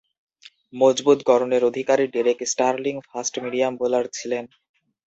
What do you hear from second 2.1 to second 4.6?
Derek Sterling fast medium bowler ছিলেন।